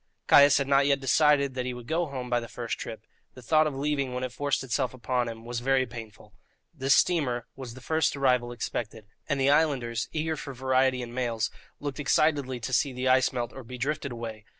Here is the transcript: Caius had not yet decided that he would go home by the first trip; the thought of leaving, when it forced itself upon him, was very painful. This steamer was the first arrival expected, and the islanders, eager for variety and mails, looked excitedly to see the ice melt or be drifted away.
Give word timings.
Caius 0.25 0.57
had 0.57 0.67
not 0.67 0.87
yet 0.87 0.99
decided 0.99 1.53
that 1.53 1.67
he 1.67 1.75
would 1.75 1.85
go 1.85 2.07
home 2.07 2.27
by 2.27 2.39
the 2.39 2.47
first 2.47 2.79
trip; 2.79 3.05
the 3.35 3.41
thought 3.43 3.67
of 3.67 3.75
leaving, 3.75 4.15
when 4.15 4.23
it 4.23 4.31
forced 4.31 4.63
itself 4.63 4.95
upon 4.95 5.29
him, 5.29 5.45
was 5.45 5.59
very 5.59 5.85
painful. 5.85 6.33
This 6.73 6.95
steamer 6.95 7.45
was 7.55 7.75
the 7.75 7.81
first 7.81 8.15
arrival 8.15 8.51
expected, 8.51 9.05
and 9.29 9.39
the 9.39 9.51
islanders, 9.51 10.09
eager 10.11 10.35
for 10.35 10.55
variety 10.55 11.03
and 11.03 11.13
mails, 11.13 11.51
looked 11.79 11.99
excitedly 11.99 12.59
to 12.61 12.73
see 12.73 12.91
the 12.93 13.07
ice 13.07 13.31
melt 13.31 13.53
or 13.53 13.63
be 13.63 13.77
drifted 13.77 14.11
away. 14.11 14.43